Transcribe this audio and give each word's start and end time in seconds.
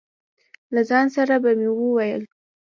له 0.73 0.81
ځان 0.89 1.07
سره 1.15 1.35
به 1.43 1.51
مې 1.59 1.69
وویل. 1.71 2.23